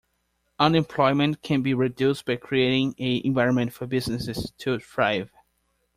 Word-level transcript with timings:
Unemployment 0.57 1.43
can 1.43 1.61
be 1.61 1.75
reduced 1.75 2.25
by 2.25 2.35
creating 2.35 2.95
an 2.97 3.21
environment 3.23 3.71
for 3.71 3.85
businesses 3.85 4.51
to 4.57 4.79
thrive. 4.79 5.29